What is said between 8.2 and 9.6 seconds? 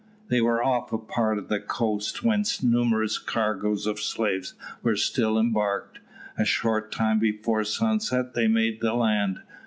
they made the land.